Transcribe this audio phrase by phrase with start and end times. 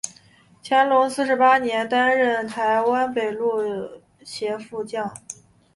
[0.63, 5.13] 乾隆四十八年担任台湾北路协副将。